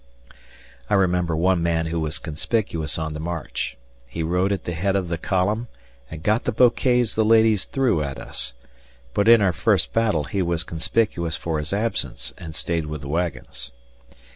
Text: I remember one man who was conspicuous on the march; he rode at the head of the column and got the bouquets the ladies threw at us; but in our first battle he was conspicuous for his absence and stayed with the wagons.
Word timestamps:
I 0.89 0.95
remember 0.95 1.35
one 1.35 1.61
man 1.61 1.85
who 1.85 1.99
was 1.99 2.17
conspicuous 2.17 2.97
on 2.97 3.13
the 3.13 3.19
march; 3.19 3.77
he 4.07 4.23
rode 4.23 4.51
at 4.51 4.63
the 4.63 4.71
head 4.73 4.95
of 4.95 5.09
the 5.09 5.17
column 5.19 5.67
and 6.09 6.23
got 6.23 6.45
the 6.45 6.51
bouquets 6.51 7.13
the 7.13 7.23
ladies 7.23 7.65
threw 7.65 8.01
at 8.01 8.17
us; 8.17 8.53
but 9.13 9.27
in 9.27 9.41
our 9.41 9.53
first 9.53 9.93
battle 9.93 10.23
he 10.23 10.41
was 10.41 10.63
conspicuous 10.63 11.35
for 11.37 11.59
his 11.59 11.71
absence 11.71 12.33
and 12.39 12.55
stayed 12.55 12.87
with 12.87 13.01
the 13.01 13.09
wagons. 13.09 13.73